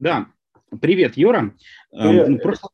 [0.00, 0.28] Да,
[0.80, 1.54] привет, Юра.
[1.90, 2.28] Привет.
[2.30, 2.70] Мы, прошлый,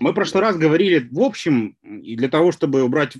[0.00, 3.18] мы в прошлый раз говорили в общем, и для того, чтобы убрать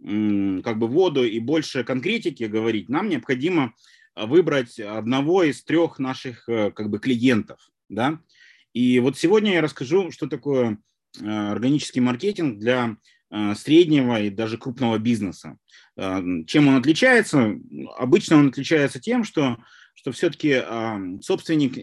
[0.00, 3.74] как бы воду и больше конкретики говорить, нам необходимо
[4.16, 8.18] выбрать одного из трех наших э, как бы клиентов, да.
[8.72, 10.78] И вот сегодня я расскажу, что такое
[11.20, 12.96] э, органический маркетинг для
[13.30, 15.58] э, среднего и даже крупного бизнеса.
[15.96, 17.58] Чем он отличается?
[17.98, 19.58] Обычно он отличается тем, что
[19.98, 20.62] что все-таки
[21.20, 21.76] собственник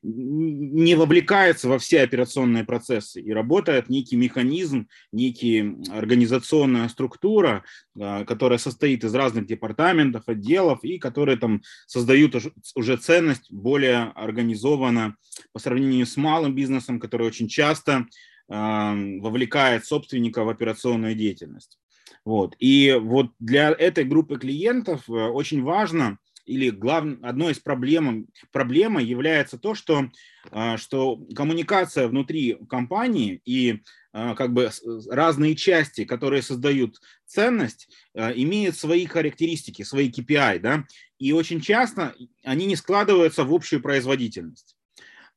[0.00, 7.64] не вовлекается во все операционные процессы и работает некий механизм, некий организационная структура,
[7.98, 12.36] а, которая состоит из разных департаментов, отделов и которые там создают
[12.76, 15.16] уже ценность более организованно
[15.52, 18.06] по сравнению с малым бизнесом, который очень часто
[18.48, 21.78] вовлекает собственника в операционную деятельность.
[22.24, 22.54] Вот.
[22.58, 27.04] И вот для этой группы клиентов э, очень важно– или глав...
[27.22, 30.10] одной из проблем, проблемой является то, что,
[30.50, 34.70] а, что коммуникация внутри компании и а, как бы
[35.08, 40.84] разные части, которые создают ценность, а, имеют свои характеристики, свои KPI, да,
[41.18, 44.76] и очень часто они не складываются в общую производительность.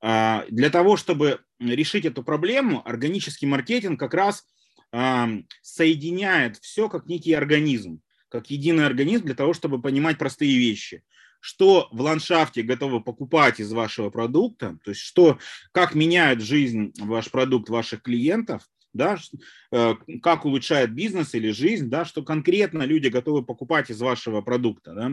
[0.01, 4.45] Для того, чтобы решить эту проблему, органический маркетинг как раз
[5.61, 11.03] соединяет все как некий организм как единый организм для того, чтобы понимать простые вещи.
[11.39, 15.37] Что в ландшафте готовы покупать из вашего продукта, то есть что,
[15.71, 18.63] как меняет жизнь ваш продукт ваших клиентов,
[18.95, 19.17] да,
[19.71, 24.93] э, как улучшает бизнес или жизнь, да, что конкретно люди готовы покупать из вашего продукта.
[24.93, 25.11] Да.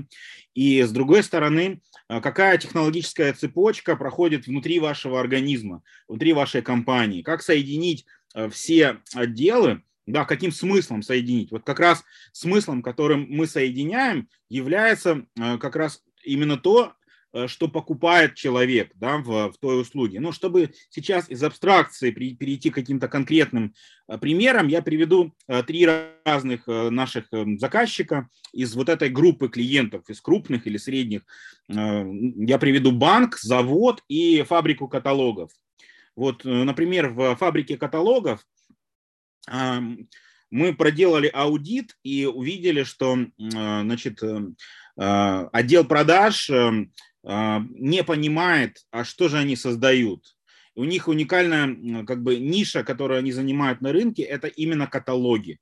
[0.54, 7.22] И с другой стороны, э, какая технологическая цепочка проходит внутри вашего организма, внутри вашей компании,
[7.22, 11.52] как соединить э, все отделы, да, каким смыслом соединить?
[11.52, 16.94] Вот как раз смыслом, которым мы соединяем, является э, как раз именно то,
[17.32, 20.18] э, что покупает человек да, в, в той услуге.
[20.18, 23.74] Но чтобы сейчас из абстракции перейти к каким-то конкретным
[24.08, 25.34] э, примерам, я приведу
[25.68, 25.86] три
[26.24, 31.22] разных наших заказчика из вот этой группы клиентов, из крупных или средних.
[31.68, 35.52] Я приведу банк, завод и фабрику каталогов.
[36.14, 38.44] Вот, например, в фабрике каталогов
[40.52, 43.18] мы проделали аудит и увидели, что
[43.54, 44.40] а, значит, э,
[44.98, 46.86] а, отдел продаж э,
[47.24, 50.36] а, не понимает, а что же они создают.
[50.74, 55.58] У них уникальная как бы, ниша, которую они занимают на рынке, это именно каталоги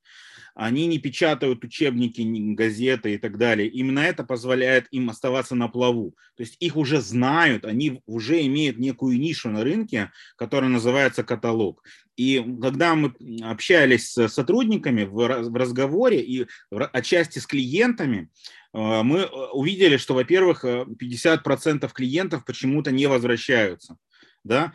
[0.54, 2.22] они не печатают учебники,
[2.54, 3.68] газеты и так далее.
[3.68, 6.14] Именно это позволяет им оставаться на плаву.
[6.36, 11.82] То есть их уже знают, они уже имеют некую нишу на рынке, которая называется каталог.
[12.20, 18.28] И когда мы общались с сотрудниками в разговоре и отчасти с клиентами,
[18.74, 23.96] э, мы э, увидели, что, во-первых, 50% э, клиентов почему-то не возвращаются
[24.42, 24.72] да,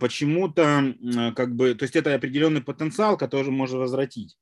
[0.00, 0.92] почему-то
[1.36, 4.36] как бы, то есть это определенный потенциал, который можно возвратить.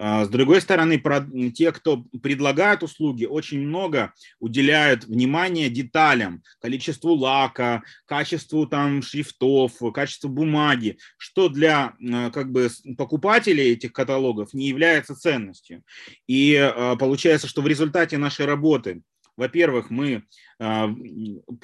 [0.00, 1.02] А, с другой стороны,
[1.50, 10.30] те, кто предлагают услуги, очень много уделяют внимания деталям, количеству лака, качеству там шрифтов, качеству
[10.30, 15.82] бумаги, что для а, как бы покупателей этих каталогов не является ценностью.
[16.28, 19.02] И а, получается, что в результате нашей работы
[19.36, 20.24] во-первых, мы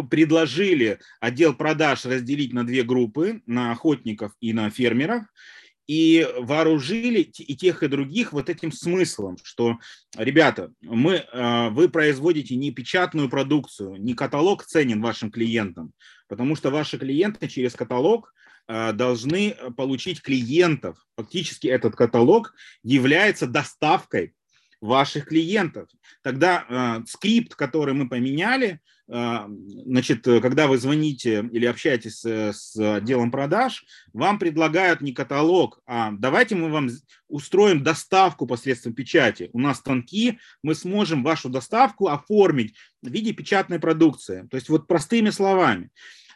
[0.09, 5.25] предложили отдел продаж разделить на две группы, на охотников и на фермеров
[5.87, 9.79] и вооружили и тех, и других вот этим смыслом, что,
[10.17, 15.93] ребята, мы, э, вы производите не печатную продукцию, не каталог ценен вашим клиентам,
[16.29, 18.33] потому что ваши клиенты через каталог
[18.67, 20.97] э, должны получить клиентов.
[21.17, 24.35] Фактически этот каталог является доставкой
[24.85, 25.89] ваших клиентов.
[26.23, 29.39] Тогда э, скрипт, который мы поменяли, э,
[29.87, 36.13] значит, когда вы звоните или общаетесь с, с отделом продаж, вам предлагают не каталог, а
[36.13, 36.89] давайте мы вам
[37.29, 39.51] устроим доставку посредством печати.
[39.53, 44.47] У нас станки, мы сможем вашу доставку оформить в виде печатной продукции.
[44.51, 45.91] То есть вот простыми словами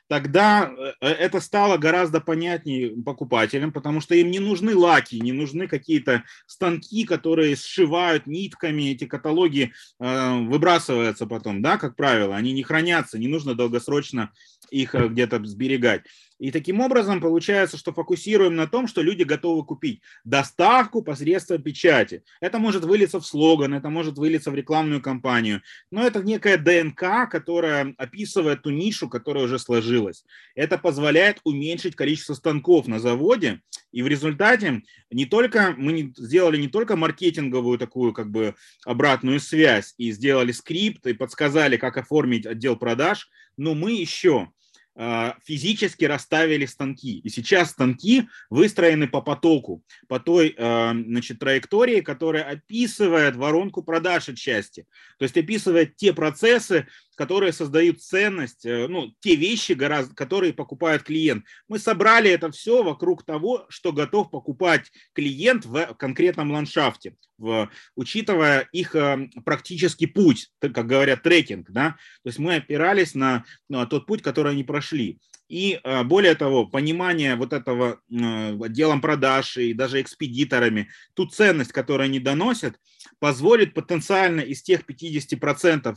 [0.08, 5.69] тогда э, это стало гораздо понятнее покупателям, потому что им не нужны лаки, не нужны
[5.69, 12.62] какие-то станки, которые сшивают нитками, эти каталоги э, выбрасываются потом, да, как правило, они не
[12.62, 14.32] хранятся, не нужно долгосрочно
[14.70, 16.02] их э, где-то сберегать.
[16.38, 22.23] И таким образом получается, что фокусируем на том, что люди готовы купить доставку посредством печати.
[22.40, 27.29] Это может вылиться в слоган, это может вылиться в рекламную кампанию, но это некая ДНК,
[27.31, 30.25] которая описывает ту нишу, которая уже сложилась.
[30.55, 33.61] Это позволяет уменьшить количество станков на заводе,
[33.91, 39.94] и в результате не только мы сделали не только маркетинговую такую как бы обратную связь
[39.96, 44.50] и сделали скрипт и подсказали, как оформить отдел продаж, но мы еще
[45.44, 47.20] физически расставили станки.
[47.20, 54.28] И сейчас станки выстроены по потоку, по той а, значит, траектории, которая описывает воронку продаж
[54.28, 54.86] отчасти.
[55.18, 56.88] То есть описывает те процессы,
[57.19, 61.44] которые создают ценность, э, ну, те вещи, гораздо, которые покупает клиент.
[61.67, 68.69] Мы собрали это все вокруг того, что готов покупать клиент в конкретном ландшафте, в, учитывая
[68.70, 71.69] их э, практический путь, как говорят, трекинг.
[71.73, 71.97] Да?
[72.23, 75.19] То есть мы опирались на, на тот путь, который они прошли.
[75.48, 82.06] И э, более того, понимание вот этого отделом продаж и даже экспедиторами, ту ценность, которую
[82.06, 82.78] они доносят,
[83.18, 85.96] позволит потенциально из тех 50%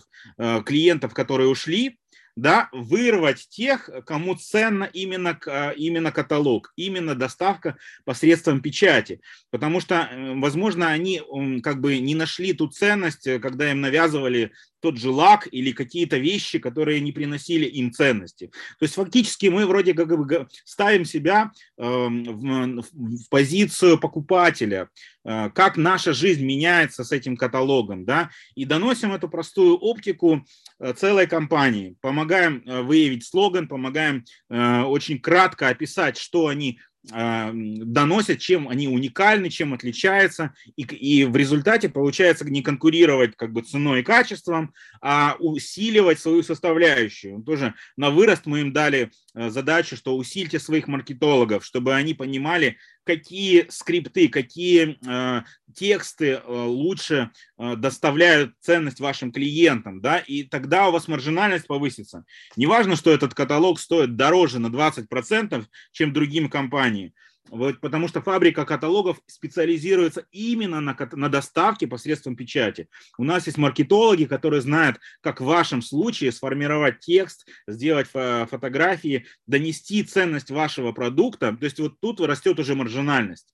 [0.63, 1.99] клиентов, которые ушли,
[2.35, 5.37] да, вырвать тех, кому ценно именно,
[5.75, 9.21] именно каталог, именно доставка посредством печати.
[9.49, 11.21] Потому что, э, возможно, они
[11.61, 14.51] как бы не нашли ту ценность, э, когда им навязывали
[14.81, 18.47] тот же лак или какие-то вещи, которые не приносили им ценности.
[18.79, 24.89] То есть фактически мы вроде как бы ставим себя эм, в позицию покупателя,
[25.23, 30.43] э, как наша жизнь меняется с этим каталогом, да, и доносим эту простую оптику
[30.79, 38.69] э, целой компании, помогаем э, выявить слоган, помогаем очень кратко описать, что они доносят, чем
[38.69, 44.03] они уникальны, чем отличаются, и, и в результате получается не конкурировать как бы ценой и
[44.03, 47.41] качеством, а усиливать свою составляющую.
[47.41, 53.65] Тоже на вырост мы им дали задачу, что усильте своих маркетологов, чтобы они понимали, какие
[53.69, 55.43] скрипты, какие э,
[55.73, 62.25] тексты э, лучше э, доставляют ценность вашим клиентам, да, и тогда у вас маржинальность повысится.
[62.55, 67.13] Неважно, что этот каталог стоит дороже на 20%, чем другим компаниям.
[67.49, 72.87] Вот, потому что фабрика каталогов специализируется именно на, на доставке посредством печати.
[73.17, 79.25] У нас есть маркетологи, которые знают, как в вашем случае сформировать текст, сделать фо фотографии,
[79.47, 81.57] донести ценность вашего продукта.
[81.57, 83.53] То есть вот тут растет уже маржинальность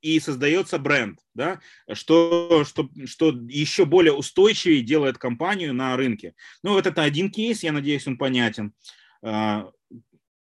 [0.00, 1.60] и создается бренд, да,
[1.92, 6.34] что, что, что еще более устойчивее делает компанию на рынке.
[6.62, 8.72] Ну, вот это один кейс, я надеюсь, он понятен.
[9.22, 9.70] А,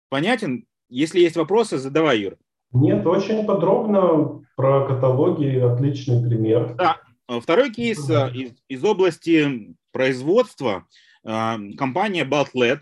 [0.08, 0.66] понятен?
[0.88, 2.38] Если есть вопросы, задавай, Юр.
[2.72, 6.74] Нет, очень подробно про каталоги, отличный пример.
[6.74, 6.98] Да,
[7.40, 10.86] второй кейс э, из, из области производства.
[11.24, 12.80] Э, компания Baltlet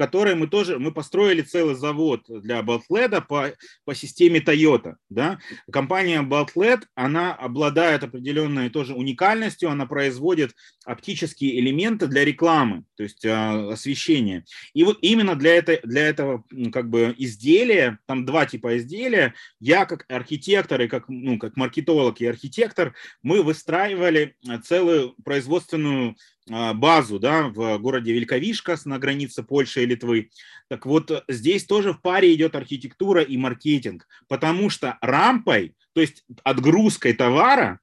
[0.00, 3.52] которой мы тоже мы построили целый завод для Baltled по,
[3.84, 4.94] по системе Toyota.
[5.10, 5.38] Да?
[5.70, 10.54] Компания Baltled, она обладает определенной тоже уникальностью, она производит
[10.86, 14.46] оптические элементы для рекламы, то есть а, освещения.
[14.72, 19.84] И вот именно для, это, для этого как бы изделия, там два типа изделия, я
[19.84, 26.14] как архитектор и как, ну, как маркетолог и архитектор, мы выстраивали целую производственную а,
[26.48, 30.30] базу да, в городе Великовишкас на границе Польши и Литвы.
[30.68, 36.24] Так вот, здесь тоже в паре идет архитектура и маркетинг, потому что рампой, то есть
[36.42, 37.80] отгрузкой товара,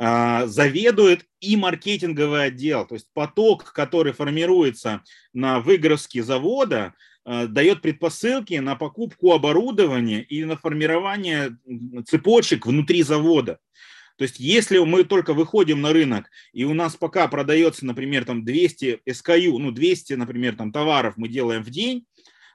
[0.00, 2.86] а, заведует и маркетинговый отдел.
[2.86, 5.02] То есть поток, который формируется
[5.32, 6.94] на выгрузке завода,
[7.24, 11.58] а, дает предпосылки на покупку оборудования или на формирование
[12.06, 13.58] цепочек внутри завода.
[14.18, 18.44] То есть если мы только выходим на рынок, и у нас пока продается, например, там
[18.44, 22.04] 200 SKU, ну 200, например, там товаров мы делаем в день,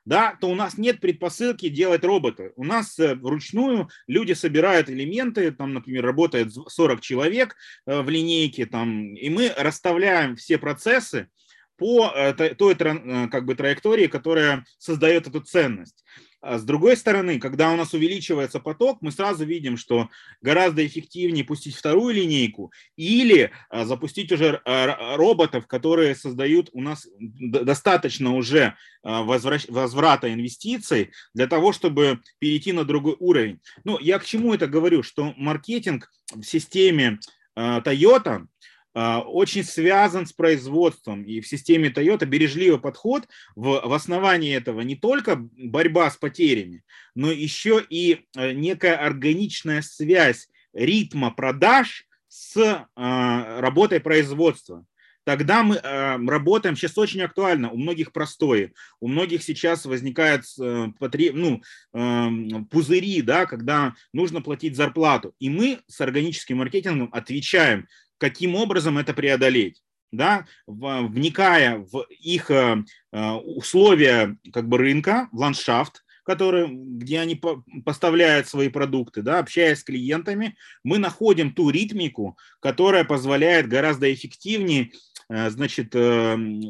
[0.05, 2.51] да, то у нас нет предпосылки делать роботы.
[2.57, 7.55] У нас э, вручную люди собирают элементы, там, например, работает 40 человек
[7.85, 11.29] э, в линейке, там, и мы расставляем все процессы
[11.77, 16.03] по э, той как бы, траектории, которая создает эту ценность.
[16.43, 20.09] А с другой стороны, когда у нас увеличивается поток, мы сразу видим, что
[20.41, 27.07] гораздо эффективнее пустить вторую линейку или а, запустить уже а, роботов, которые создают у нас
[27.17, 33.59] достаточно уже возврата инвестиций для того, чтобы перейти на другой уровень.
[33.85, 35.01] Ну, я к чему это говорю?
[35.03, 37.19] Что маркетинг в системе
[37.57, 38.47] Toyota
[38.93, 41.23] очень связан с производством.
[41.23, 46.83] И в системе Toyota бережливый подход в, в основании этого не только борьба с потерями,
[47.15, 54.85] но еще и э, некая органичная связь ритма продаж с э, работой производства.
[55.25, 60.87] Тогда мы э, работаем, сейчас очень актуально, у многих простое, у многих сейчас возникают э,
[60.99, 61.61] потреб, ну,
[61.93, 62.29] э,
[62.69, 65.33] пузыри, да, когда нужно платить зарплату.
[65.39, 67.87] И мы с органическим маркетингом отвечаем
[68.23, 75.39] каким образом это преодолеть да, вникая в их э, э, условия как бы рынка, в
[75.39, 77.41] ландшафт, который, где они
[77.83, 84.91] поставляют свои продукты, да, общаясь с клиентами, мы находим ту ритмику, которая позволяет гораздо эффективнее
[85.29, 85.93] э, значит,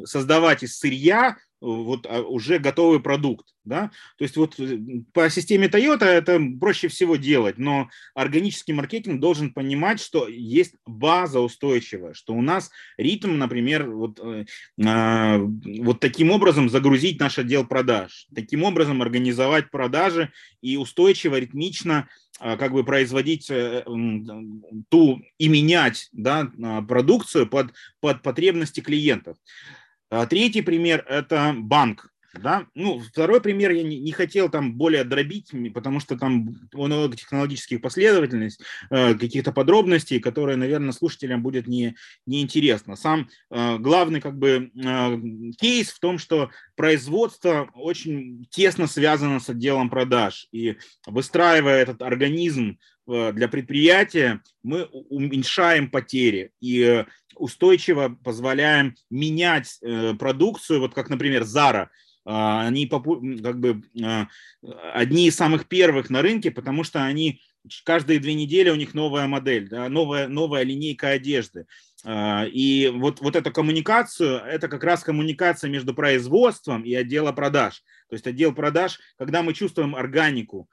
[0.05, 4.77] создавать из сырья вот а, уже готовый продукт, да, то есть вот э,
[5.13, 11.39] по системе Toyota это проще всего делать, но органический маркетинг должен понимать, что есть база
[11.39, 14.45] устойчивая, что у нас ритм, например, вот, э,
[14.85, 22.09] а, вот таким образом загрузить наш отдел продаж, таким образом организовать продажи и устойчиво, ритмично
[22.39, 23.85] а, как бы производить э,
[24.89, 26.51] ту и менять да,
[26.87, 29.37] продукцию под, под потребности клиентов.
[30.13, 32.13] А, третий пример– это банк.
[32.39, 32.67] Да?
[32.75, 37.81] Ну, второй пример я не, не хотел там более дробить, потому что там много технологических
[37.81, 41.95] последовательностей, э, каких-то подробностей, которые, наверное, слушателям будет не,
[42.27, 42.95] неинтересно.
[42.95, 45.17] Сам э, главный как бы э,
[45.59, 50.47] кейс в том, что производство очень тесно связано с отделом продаж.
[50.51, 50.77] И
[51.07, 56.51] выстраивая этот организм для предприятия, мы уменьшаем потери.
[56.61, 57.03] И
[57.35, 61.89] устойчиво позволяем менять э, продукцию, вот как, например, Zara,
[62.25, 64.27] а, они как бы а,
[64.93, 67.41] одни из самых первых на рынке, потому что они
[67.85, 71.65] каждые две недели у них новая модель, да, новая, новая линейка одежды.
[72.05, 77.83] А, и вот, вот эту коммуникацию, это как раз коммуникация между производством и отделом продаж.
[78.09, 80.69] То есть отдел продаж, когда мы чувствуем органику,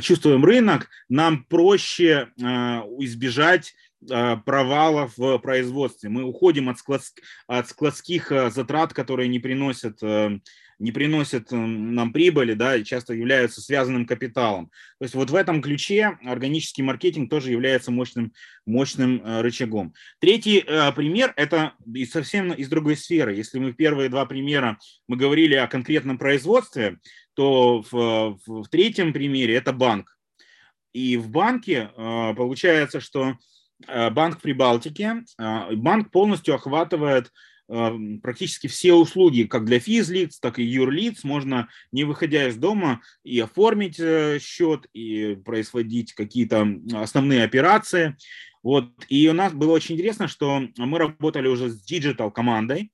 [0.00, 3.76] чувствуем рынок, нам проще избежать а,
[4.08, 6.08] провалов в производстве.
[6.08, 7.02] Мы уходим от, склад,
[7.46, 10.38] от складских а, затрат, которые не приносят, э,
[10.78, 14.66] не приносят э, нам прибыли, да, и часто являются связанным капиталом.
[14.98, 18.32] То есть вот в этом ключе органический маркетинг тоже является мощным,
[18.66, 19.94] мощным э, рычагом.
[20.20, 20.60] Третий
[20.96, 23.34] пример– это и совсем из другой сферы.
[23.34, 26.98] Если мы в первые два примера мы говорили о конкретном производстве,
[27.34, 30.16] то в, в, в третьем примере это банк.
[30.92, 33.51] И в банке получается, что Э,
[34.10, 35.24] банк Прибалтики.
[35.38, 37.30] Э, банк полностью охватывает
[37.68, 37.90] э,
[38.22, 41.24] практически все услуги, как для физлиц, так и юрлиц.
[41.24, 43.96] Можно, не выходя из дома, и оформить
[44.42, 48.16] счет, и производить какие-то основные операции.
[48.62, 48.92] Вот.
[49.08, 52.92] И у нас было очень интересно, что мы работали уже с digital командой.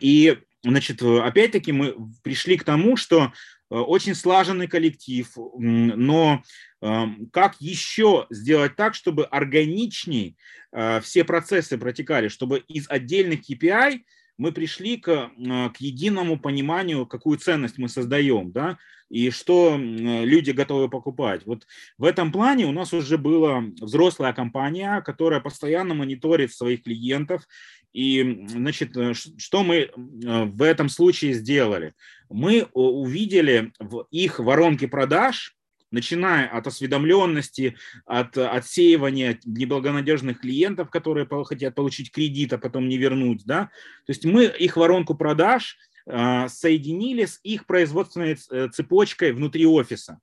[0.00, 3.32] И, значит, опять-таки мы пришли к тому, что
[3.70, 6.42] очень слаженный коллектив, но
[6.84, 10.36] Эм, как еще сделать так, чтобы органичней
[10.70, 14.00] э, все процессы протекали, чтобы из отдельных KPI
[14.36, 18.76] мы пришли к, э, к единому пониманию, какую ценность мы создаем, да,
[19.08, 21.46] и что люди готовы покупать.
[21.46, 21.66] Вот
[21.96, 27.46] в этом плане у нас уже была взрослая компания, которая постоянно мониторит своих клиентов.
[27.94, 31.94] И, значит, э, что мы в этом случае сделали?
[32.28, 35.56] Мы увидели в их воронке продаж
[35.94, 43.44] начиная от осведомленности, от отсеивания неблагонадежных клиентов, которые хотят получить кредит, а потом не вернуть.
[43.44, 43.70] Да?
[44.04, 50.18] То есть мы их воронку продаж а, соединили с их производственной э, цепочкой внутри офиса.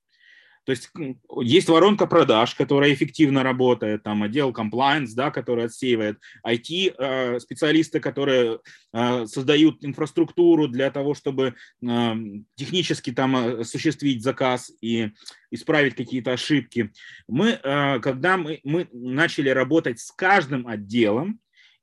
[0.63, 0.91] То есть
[1.41, 8.59] есть воронка продаж, которая эффективно работает, там отдел compliance, да, который отсеивает, IT-специалисты, э, которые
[8.93, 12.13] э, создают инфраструктуру для того, чтобы э,
[12.55, 15.11] технически там осуществить заказ и
[15.49, 16.91] исправить какие-то ошибки.
[17.27, 17.59] Мы,
[18.01, 21.39] когда мы, мы начали работать с каждым отделом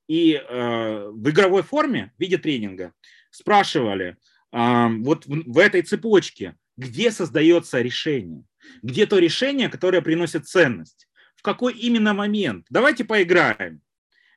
[0.09, 2.95] и в игровой форме, в виде тренинга,
[3.31, 4.17] спрашивали,
[4.51, 8.45] вот в этой цепочке, где создается решение
[8.83, 11.09] где то решение, которое приносит ценность.
[11.37, 12.67] В какой именно момент?
[12.71, 13.81] Давайте поиграем.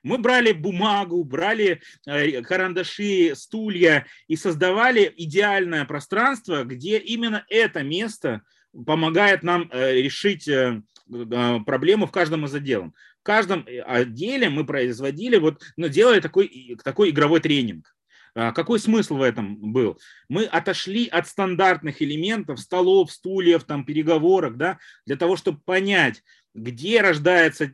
[0.04, 8.42] Мы брали бумагу, брали э, карандаши, стулья и создавали идеальное пространство, где именно это место
[8.86, 12.94] помогает нам э, решить э, проблему в каждом из отделов.
[13.20, 17.96] В каждом отделе мы производили, вот, ну, делали такой, такой игровой тренинг.
[18.34, 20.00] А, какой смысл в этом был?
[20.30, 26.24] Мы отошли от стандартных элементов, столов, стульев, там, переговорок, да, для того, чтобы понять,
[26.54, 27.72] где рождается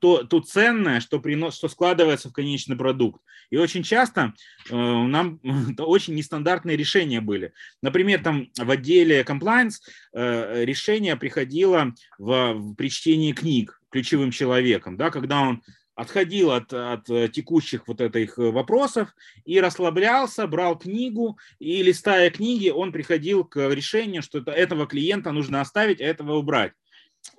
[0.00, 3.20] то, то ценное, что, принос, что складывается в конечный продукт.
[3.50, 4.32] И очень часто
[4.70, 5.40] э, нам
[5.78, 7.52] очень нестандартные решения были.
[7.82, 9.74] Например, там в отделе compliance
[10.14, 15.62] э, решение приходило в, в, при чтении книг ключевым человеком, да, когда он
[15.94, 22.30] отходил от, от э, текущих вот этих э, вопросов и расслаблялся, брал книгу, и листая
[22.30, 26.72] книги, он приходил к решению, что этого клиента нужно оставить, а этого убрать.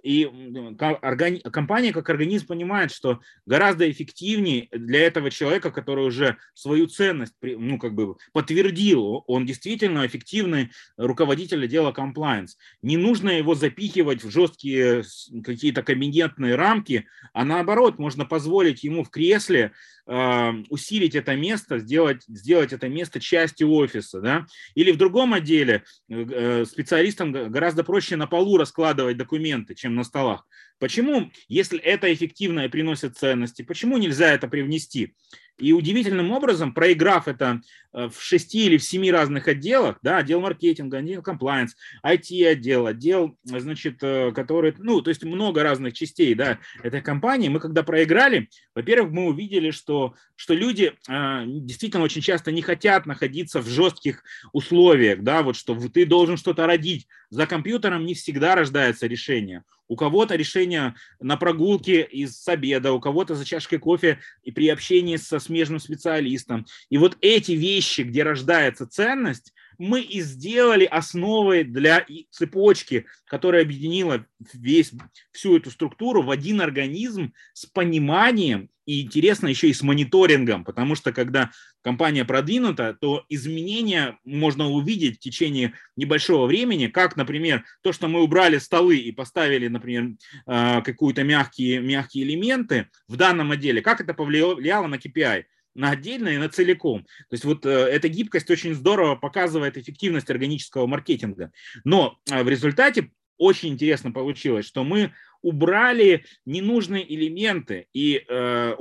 [0.04, 0.30] И
[0.78, 7.80] компания как организм понимает, что гораздо эффективнее для этого человека, который уже свою ценность ну,
[7.80, 12.52] как бы подтвердил, он действительно эффективный руководитель отдела compliance.
[12.82, 15.04] Не нужно его запихивать в жесткие
[15.44, 19.72] какие-то кабинетные рамки, а наоборот, можно позволить ему в кресле
[20.08, 24.22] э, усилить это место, сделать, сделать это место частью офиса.
[24.22, 24.46] Да?
[24.76, 30.48] Или в другом отделе э, специалистам гораздо проще на полу раскладывать документы, чем на столах.
[30.80, 35.16] Почему, если это эффективно и приносит ценности, почему нельзя это привнести?
[35.58, 37.62] И удивительным образом, проиграв это
[37.94, 41.70] э, в шести или в семи разных отделах, да, отдел маркетинга, отдел compliance,
[42.06, 47.62] IT-отдел, отдел, значит, э, который, ну, то есть много разных частей, да, этой компании, мы
[47.62, 53.62] когда проиграли, во-первых, мы увидели, что, что люди э, действительно очень часто не хотят находиться
[53.62, 57.08] в жестких условиях, да, вот что ты должен что-то родить.
[57.30, 59.64] За компьютером не всегда рождается решение.
[59.88, 65.18] У кого-то решение на прогулке из обеда, у кого-то за чашкой кофе и при общении
[65.18, 66.66] со смежным специалистом.
[66.90, 74.26] И вот эти вещи, где рождается ценность, мы и сделали основой для цепочки, которая объединила
[74.54, 74.92] весь,
[75.32, 80.96] всю эту структуру в один организм с пониманием и, интересно, еще и с мониторингом, потому
[80.96, 81.52] что когда
[81.82, 88.22] компания продвинута, то изменения можно увидеть в течение небольшого времени, как, например, то, что мы
[88.22, 90.16] убрали столы и поставили, например,
[90.46, 96.30] а, какие-то мягкие, мягкие элементы в данном отделе, как это повлияло на KPI на отдельно
[96.30, 97.04] и на целиком.
[97.04, 101.52] То есть вот э, эта гибкость очень здорово показывает эффективность органического маркетинга.
[101.84, 108.76] Но э, в результате очень интересно получилось, что мы убрали ненужные элементы, и э,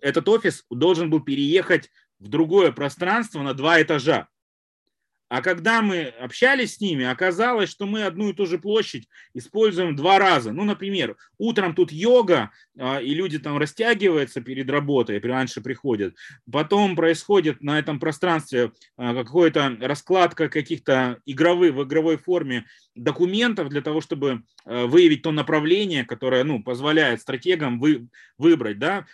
[0.00, 4.28] этот офис должен был переехать в другое пространство на два этажа.
[5.28, 9.94] А когда мы общались с ними, оказалось, что мы одну и ту же площадь используем
[9.94, 10.52] два раза.
[10.52, 16.14] Ну, например, утром тут йога, а, и люди там растягиваются перед работой, раньше приходят.
[16.50, 23.82] Потом происходит на этом пространстве а, какая-то раскладка каких-то игровых, в игровой форме документов для
[23.82, 28.08] того, чтобы а, выявить то направление, которое ну, позволяет стратегам вы,
[28.38, 28.78] выбрать.
[28.78, 29.06] Да?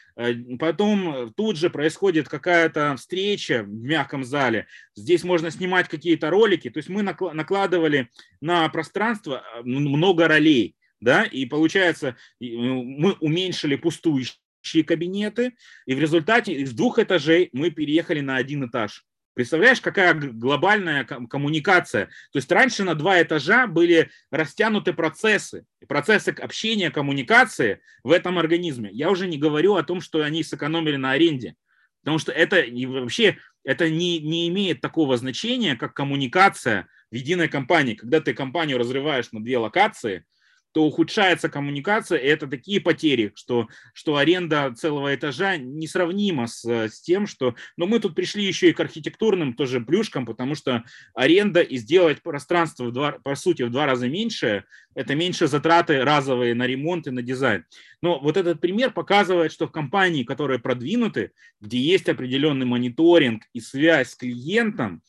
[0.61, 4.69] Потом тут же происходит какая-то встреча в мягком зале.
[4.95, 6.69] Здесь можно снимать какие-то ролики.
[6.69, 14.85] То есть мы накладывали на пространство много ролей да, и получается, ну, мы уменьшили пустующие
[14.87, 15.55] кабинеты,
[15.87, 19.05] и в результате из двух этажей мы переехали на один этаж.
[19.35, 22.07] Представляешь, какая глобальная коммуникация.
[22.33, 28.91] То есть раньше на два этажа были растянуты процессы, процессы общения, коммуникации в этом организме.
[28.93, 31.57] Я уже не говорю о том, что они сэкономили на аренде,
[32.05, 37.95] потому что это вообще это не, не имеет такого значения, как коммуникация в единой компании.
[37.95, 40.27] Когда ты компанию разрываешь на две локации,
[40.75, 47.01] то ухудшается коммуникация, и это такие потери, что, что аренда целого этажа несравнима с, с
[47.01, 47.55] тем, что...
[47.77, 50.83] Но мы тут пришли еще и к архитектурным тоже плюшкам, потому что
[51.15, 54.65] аренда и сделать пространство, в два, по сути, в два раза меньше,
[54.97, 57.65] это меньше затраты разовые на ремонт и на дизайн.
[58.03, 63.61] Но вот этот пример показывает, что в компании, которые продвинуты, где есть определенный мониторинг и
[63.61, 65.03] связь с клиентом,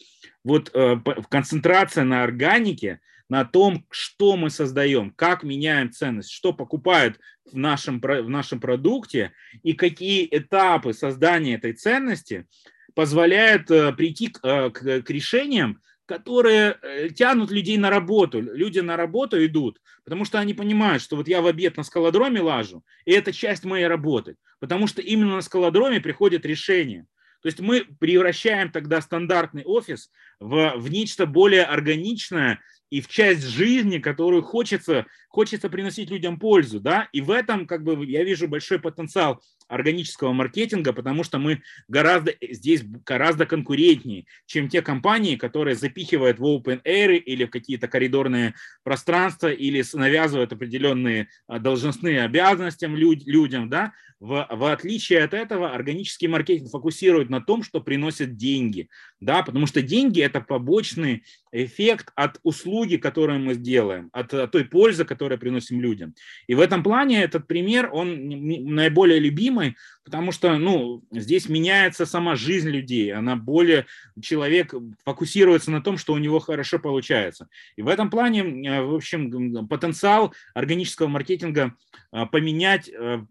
[0.44, 0.98] вот э,
[1.28, 3.00] концентрация на органике–
[3.30, 7.20] на том, что мы создаем, как меняем ценность, что покупают
[7.52, 9.32] в нашем, в нашем продукте
[9.64, 12.48] и какие этапы создания этой ценности
[12.94, 18.40] позволяют э, прийти к, э, к, к решениям, которые э, тянут людей на работу.
[18.42, 22.42] Люди на работу идут, потому что они понимают, что вот я в обед на скалодроме
[22.42, 27.06] лажу, и это часть моей работы, потому что именно на скалодроме приходит решение.
[27.42, 30.10] То есть мы превращаем тогда стандартный офис
[30.40, 36.80] в, в нечто более органичное и в часть жизни, которую хочется, хочется приносить людям пользу,
[36.80, 41.62] да, и в этом как бы я вижу большой потенциал органического маркетинга, потому что мы
[41.88, 47.88] гораздо здесь гораздо конкурентнее, чем те компании, которые запихивают в open air или в какие-то
[47.88, 55.74] коридорные пространства или навязывают определенные а, должностные обязанности людям, да, в, в отличие от этого
[55.74, 61.24] органический маркетинг фокусирует на том, что приносит деньги, да, потому что деньги это побочный
[61.64, 66.14] эффект от услуги, которую мы сделаем, от, от той пользы, которую приносим людям.
[66.48, 72.36] И в этом плане этот пример, он наиболее любимый, потому что, ну, здесь меняется сама
[72.36, 73.86] жизнь людей, она более,
[74.22, 77.48] человек фокусируется на том, что у него хорошо получается.
[77.76, 81.76] И в этом плане, э, в общем, потенциал органического маркетинга
[82.12, 83.24] э, поменять э,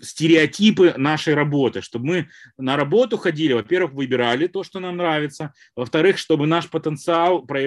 [0.00, 6.18] стереотипы нашей работы, чтобы мы на работу ходили, во-первых, выбирали то, что нам нравится, во-вторых,
[6.18, 7.65] чтобы наш потенциал проявлялся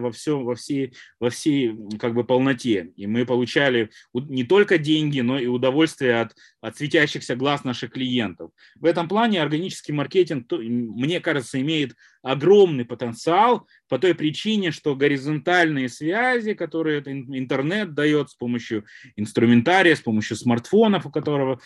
[0.00, 5.20] во всем, во всей, во всей как бы полноте, и мы получали не только деньги,
[5.20, 8.50] но и удовольствие от, от светящихся глаз наших клиентов.
[8.76, 15.88] В этом плане органический маркетинг, мне кажется, имеет огромный потенциал по той причине, что горизонтальные
[15.88, 18.84] связи, которые интернет дает с помощью
[19.16, 21.60] инструментария, с помощью смартфонов, у которого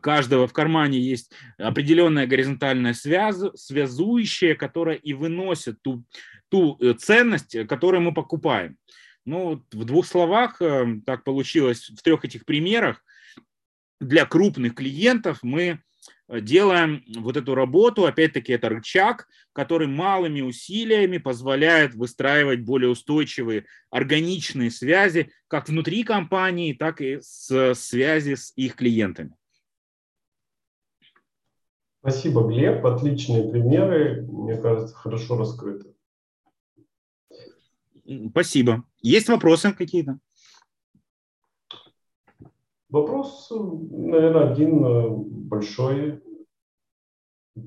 [0.00, 6.04] каждого в кармане есть определенная горизонтальная связь, связующая, которая и выносит ту,
[6.48, 8.76] ту э, ценность, которую мы покупаем.
[9.24, 13.04] Ну, в двух словах э, так получилось в трех этих примерах.
[14.00, 15.80] Для крупных клиентов мы
[16.28, 24.70] делаем вот эту работу, опять-таки это рычаг, который малыми усилиями позволяет выстраивать более устойчивые органичные
[24.70, 29.34] связи как внутри компании, так и с связи с их клиентами.
[32.00, 32.84] Спасибо, Глеб.
[32.86, 35.94] Отличные примеры, мне кажется, хорошо раскрыты.
[38.30, 38.84] Спасибо.
[39.02, 40.18] Есть вопросы какие-то?
[42.88, 46.22] Вопрос, наверное, один э, большой.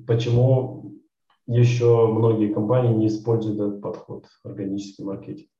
[0.06, 1.00] Почему
[1.46, 5.50] еще многие компании не используют этот подход, органический маркетинг?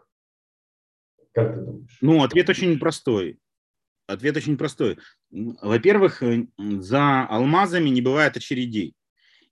[1.32, 1.98] Как ты думаешь?
[2.00, 3.38] Ну, ответ очень простой.
[4.08, 4.98] Ответ очень простой.
[5.30, 8.96] Во-первых, э, за алмазами не бывает очередей.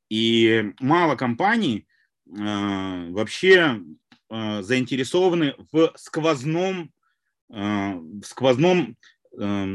[0.09, 1.87] И мало компаний
[2.27, 3.81] э, вообще
[4.29, 6.91] э, заинтересованы в сквозном,
[7.49, 8.97] э, в сквозном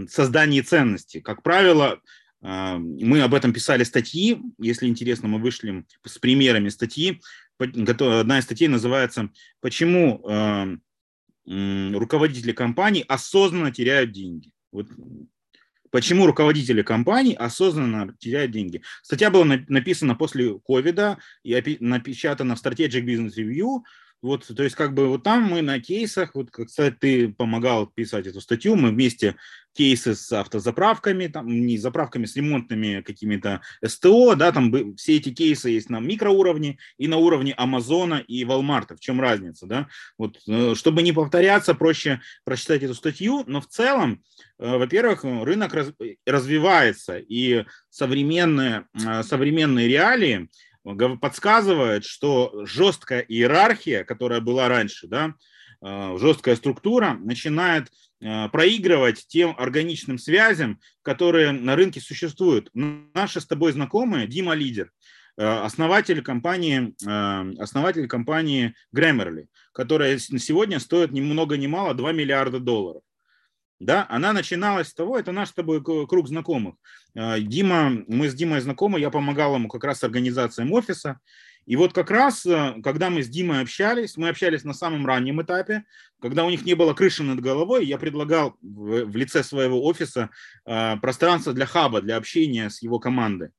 [0.10, 1.20] создании ценности.
[1.20, 2.00] Как правило,
[2.42, 4.42] эм, мы об этом писали статьи.
[4.58, 7.22] Если интересно, мы вышли с примерами статьи.
[7.58, 9.30] Одна из статей называется
[9.62, 10.82] «Почему эм,
[11.46, 14.52] руководители компаний осознанно теряют деньги».
[14.72, 14.88] Вот
[15.96, 18.82] Почему руководители компаний осознанно теряют деньги?
[19.02, 23.80] Статья была написана после ковида и напечатана в Strategic Business Review.
[24.26, 28.26] Вот, то есть, как бы вот там мы на кейсах, вот, кстати, ты помогал писать
[28.26, 29.36] эту статью, мы вместе
[29.76, 35.70] кейсы с автозаправками, там, не заправками, с ремонтными какими-то СТО, да, там все эти кейсы
[35.70, 38.96] есть на микроуровне и на уровне Амазона и Walmart.
[38.96, 39.90] В чем разница, да?
[40.18, 44.24] Вот, э, чтобы не повторяться, проще прочитать эту статью, но в целом,
[44.58, 45.94] э, во-первых, рынок раз,
[46.26, 50.50] развивается, и современные, э, современные реалии
[51.20, 55.34] подсказывает, что жесткая иерархия, которая была раньше, да,
[55.82, 57.90] э, жесткая структура начинает
[58.22, 62.70] э, проигрывать тем органичным связям, которые на рынке существуют.
[62.74, 64.92] Наши с тобой знакомые, Дима Лидер,
[65.38, 66.94] э, основатель компании,
[67.60, 73.02] основатель компании Grammarly, которая сегодня стоит ни много ни мало 2 миллиарда долларов
[73.80, 76.76] да, она начиналась с того, это наш с тобой круг знакомых.
[77.16, 81.20] А, Дима, мы с Димой знакомы, я помогал ему как раз с организацией офиса,
[81.66, 85.42] и вот как раз, э, когда мы с Димой общались, мы общались на самом раннем
[85.42, 85.84] этапе,
[86.22, 90.30] когда у них не было крыши над головой, я предлагал в лице своего офиса
[90.66, 93.50] а, пространство для хаба, для общения с его командой.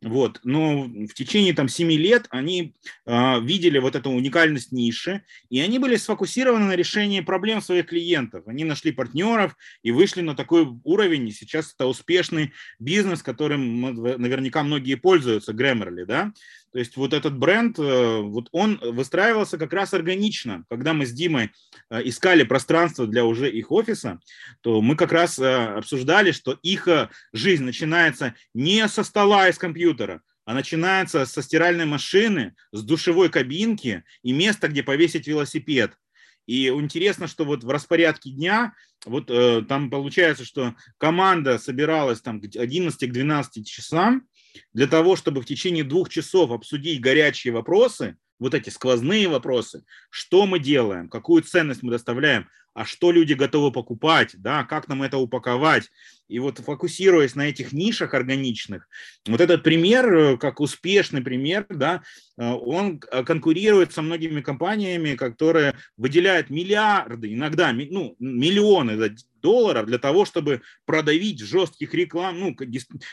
[0.00, 0.40] Вот.
[0.44, 5.80] Но в течение там, 7 лет они э, видели вот эту уникальность ниши, и они
[5.80, 8.46] были сфокусированы на решении проблем своих клиентов.
[8.46, 14.62] Они нашли партнеров и вышли на такой уровень, и сейчас это успешный бизнес, которым наверняка
[14.62, 16.32] многие пользуются, Grammarly, да.
[16.72, 20.64] То есть вот этот бренд, э, вот он выстраивался как раз органично.
[20.68, 21.50] Когда мы с Димой
[21.90, 24.20] э, искали пространство для уже их офиса,
[24.60, 26.88] то мы как раз э, обсуждали, что их
[27.32, 34.04] жизнь начинается не со стола из компьютера, а начинается со стиральной машины, с душевой кабинки
[34.22, 35.92] и места, где повесить велосипед.
[36.46, 38.72] И интересно, что вот в распорядке дня,
[39.04, 44.26] вот э, там получается, что команда собиралась там к 11 к 12 часам,
[44.72, 50.46] для того, чтобы в течение двух часов обсудить горячие вопросы, вот эти сквозные вопросы, что
[50.46, 55.18] мы делаем, какую ценность мы доставляем, а что люди готовы покупать, да, как нам это
[55.18, 55.90] упаковать.
[56.28, 58.88] И вот фокусируясь на этих нишах органичных,
[59.26, 62.02] вот этот пример, э, как успешный пример, да,
[62.36, 68.96] э, он конкурирует со многими компаниями, которые выделяют миллиарды, иногда ну, миллионы,
[69.40, 72.56] долларов для того, чтобы продавить жестких реклам, ну,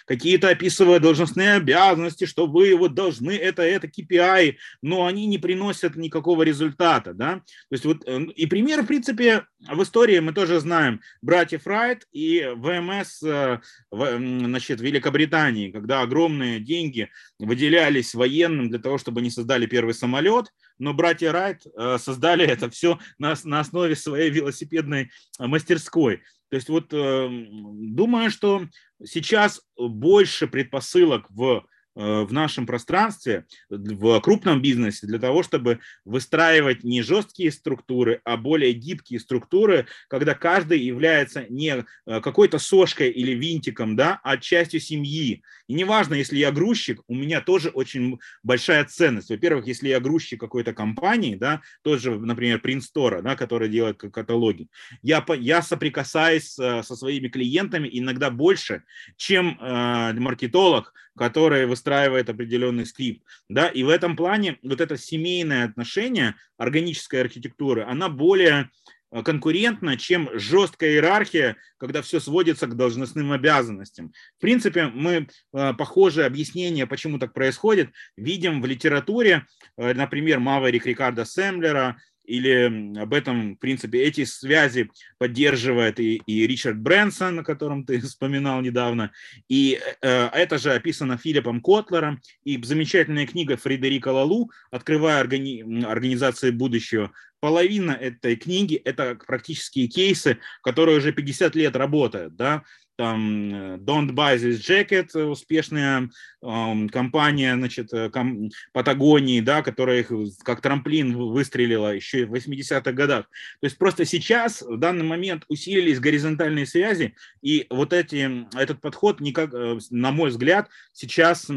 [0.05, 5.95] какие-то описывая должностные обязанности, что вы вот должны это, это KPI, но они не приносят
[5.95, 7.35] никакого результата, да.
[7.35, 12.07] То есть вот, э, и пример, в принципе, в истории мы тоже знаем братьев Райт
[12.11, 13.59] и ВМС, э,
[13.91, 17.09] значит, Великобритании, когда огромные деньги
[17.39, 22.69] выделялись военным для того, чтобы они создали первый самолет, но братья Райт э, создали это
[22.69, 26.23] все на, на основе своей велосипедной мастерской.
[26.49, 28.67] То есть вот думаю, что
[29.03, 31.65] сейчас больше предпосылок в
[31.97, 38.35] Э, в нашем пространстве, в крупном бизнесе, для того, чтобы выстраивать не жесткие структуры, а
[38.35, 44.81] более гибкие структуры, когда каждый является не э, какой-то сошкой или винтиком, да, а частью
[44.81, 45.41] семьи.
[45.67, 49.29] И неважно, если я грузчик, у меня тоже очень большая ценность.
[49.29, 54.67] Во-первых, если я грузчик какой-то компании, да, тот же, например, Store, да, который делает каталоги,
[55.01, 58.83] я, я соприкасаюсь э, со своими клиентами иногда больше,
[59.17, 63.23] чем э, маркетолог, который выстраивает определенный скрипт.
[63.49, 63.67] Да?
[63.67, 68.69] И в этом плане вот это семейное отношение органической архитектуры, она более
[69.11, 74.11] э, конкурентна, чем жесткая иерархия, когда все сводится к должностным обязанностям.
[74.37, 79.45] В принципе, мы э, похожие объяснения, почему так происходит, видим в литературе,
[79.77, 86.47] э, например, Маверик Рикардо Семлера, или об этом, в принципе, эти связи поддерживает и, и
[86.47, 89.11] Ричард Брэнсон, о котором ты вспоминал недавно,
[89.49, 96.51] и э, это же описано Филиппом Котлером, и замечательная книга Фредерика Лалу «Открывая органи- организации
[96.51, 97.11] будущего».
[97.39, 102.63] Половина этой книги– это практические кейсы, которые уже 50 лет работают, да,
[102.95, 106.09] там э, Don't Buy This Jacket, э, успешная
[106.41, 110.11] э, компания, значит, э, ком, Патагонии, да, которая их
[110.43, 113.25] как трамплин выстрелила еще в 80-х годах.
[113.59, 119.19] То есть просто сейчас, в данный момент, усилились горизонтальные связи, и вот эти, этот подход,
[119.19, 119.51] никак,
[119.89, 121.49] на мой взгляд, сейчас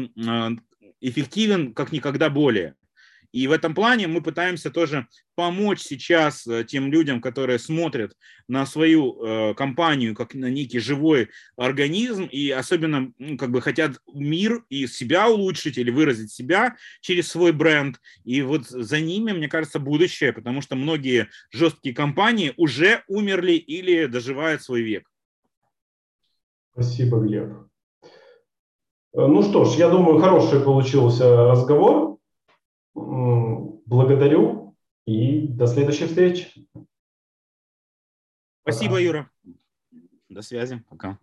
[1.01, 2.75] эффективен как никогда более.
[3.31, 8.13] И в этом плане мы пытаемся тоже помочь сейчас э, тем людям, которые смотрят
[8.47, 13.99] на свою э, компанию как на некий живой организм и особенно ну, как бы хотят
[14.11, 17.99] мир и себя улучшить или выразить себя через свой бренд.
[18.23, 24.07] И вот за ними, мне кажется, будущее, потому что многие жесткие компании уже умерли или
[24.07, 25.09] доживают свой век.
[26.73, 27.49] Спасибо, Глеб.
[29.13, 32.18] Э, ну что ж, я думаю, хороший получился разговор.
[33.85, 36.67] Благодарю и до следующей встречи.
[38.61, 39.31] Спасибо, Юра.
[40.29, 40.83] До связи.
[40.89, 41.17] Пока.